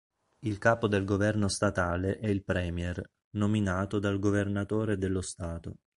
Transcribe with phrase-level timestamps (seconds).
[0.39, 5.75] Il capo del governo statale è il Premier, nominato dal governatore dello Stato.